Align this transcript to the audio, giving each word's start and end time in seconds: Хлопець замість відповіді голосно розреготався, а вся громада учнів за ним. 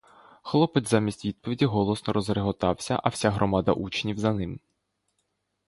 Хлопець 0.43 0.89
замість 0.89 1.25
відповіді 1.25 1.65
голосно 1.65 2.13
розреготався, 2.13 2.99
а 3.03 3.09
вся 3.09 3.29
громада 3.29 3.71
учнів 3.73 4.17
за 4.19 4.33
ним. 4.33 4.59